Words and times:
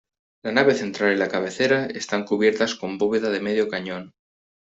La 0.41 0.51
nave 0.51 0.73
central 0.73 1.13
y 1.13 1.17
la 1.17 1.27
cabecera 1.27 1.85
están 1.85 2.25
cubiertas 2.25 2.73
con 2.73 2.97
bóveda 2.97 3.29
de 3.29 3.39
medio 3.39 3.69
cañón. 3.69 4.15